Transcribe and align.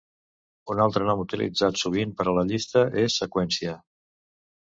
Un 0.75 0.79
altre 0.85 1.03
nom 1.09 1.19
utilitzat 1.23 1.77
sovint 1.81 2.15
per 2.21 2.27
a 2.31 2.45
llista 2.53 2.85
és 3.03 3.21
seqüència. 3.23 3.77